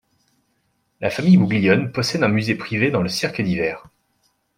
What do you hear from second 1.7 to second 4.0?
possède un musée privé de dans le Cirque d'Hiver.